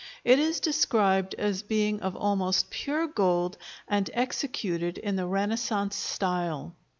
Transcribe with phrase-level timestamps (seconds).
[0.23, 6.73] It is described as being of almost pure gold and executed in the Renaissance style.